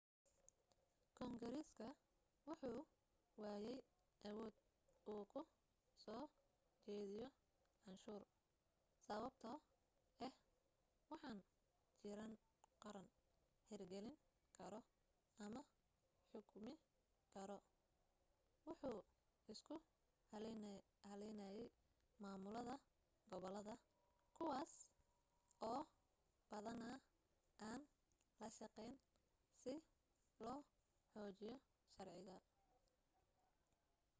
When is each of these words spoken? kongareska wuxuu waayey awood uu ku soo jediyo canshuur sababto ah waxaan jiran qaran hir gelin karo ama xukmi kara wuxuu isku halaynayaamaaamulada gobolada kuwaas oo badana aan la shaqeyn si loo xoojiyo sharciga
kongareska 1.17 1.87
wuxuu 2.47 2.81
waayey 3.41 3.79
awood 4.29 4.55
uu 5.13 5.23
ku 5.31 5.39
soo 6.03 6.23
jediyo 6.85 7.27
canshuur 7.83 8.23
sababto 9.05 9.47
ah 10.25 10.33
waxaan 11.09 11.39
jiran 12.01 12.33
qaran 12.83 13.07
hir 13.67 13.81
gelin 13.91 14.17
karo 14.57 14.79
ama 15.45 15.61
xukmi 16.31 16.73
kara 17.33 17.57
wuxuu 18.67 18.99
isku 19.53 19.75
halaynayaamaaamulada 20.31 22.75
gobolada 23.29 23.73
kuwaas 24.35 24.71
oo 25.71 25.81
badana 26.49 26.87
aan 27.69 27.81
la 28.39 28.47
shaqeyn 28.57 28.93
si 29.61 29.73
loo 30.45 30.59
xoojiyo 31.11 31.55
sharciga 31.93 32.37